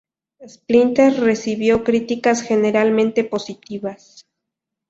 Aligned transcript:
Splinter 0.47 1.13
recibió 1.19 1.83
críticas 1.83 2.41
generalmente 2.41 3.23
positivas. 3.23 4.25